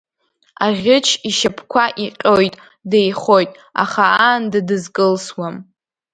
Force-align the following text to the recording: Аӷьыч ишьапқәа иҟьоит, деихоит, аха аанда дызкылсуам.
Аӷьыч 0.65 1.07
ишьапқәа 1.29 1.85
иҟьоит, 2.05 2.55
деихоит, 2.89 3.51
аха 3.83 4.03
аанда 4.23 4.59
дызкылсуам. 4.67 5.55